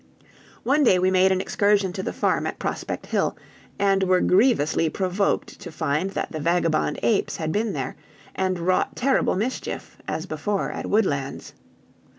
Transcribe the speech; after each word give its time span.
One 0.63 0.83
day 0.83 0.97
we 0.97 1.11
made 1.11 1.31
an 1.31 1.39
excursion 1.41 1.93
to 1.93 2.01
the 2.01 2.11
farm 2.11 2.47
at 2.47 2.57
Prospect 2.57 3.05
Hill, 3.05 3.37
and 3.77 4.01
were 4.01 4.19
grievously 4.19 4.89
provoked 4.89 5.59
to 5.59 5.71
find 5.71 6.09
that 6.09 6.31
the 6.31 6.39
vagabond 6.39 6.97
apes 7.03 7.37
had 7.37 7.51
been 7.51 7.73
there, 7.73 7.95
and 8.33 8.57
wrought 8.57 8.95
terrible 8.95 9.35
mischief, 9.35 9.99
as 10.07 10.25
before 10.25 10.71
at 10.71 10.87
Woodlands. 10.89 11.53